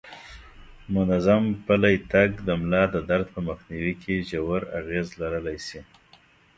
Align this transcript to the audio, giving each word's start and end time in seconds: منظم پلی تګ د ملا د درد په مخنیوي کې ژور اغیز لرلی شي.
منظم 0.93 1.43
پلی 1.65 1.95
تګ 2.11 2.29
د 2.47 2.49
ملا 2.61 2.83
د 2.93 2.95
درد 3.09 3.27
په 3.35 3.39
مخنیوي 3.47 3.93
کې 4.01 4.25
ژور 4.29 4.61
اغیز 4.79 5.07
لرلی 5.21 5.57
شي. 5.67 5.79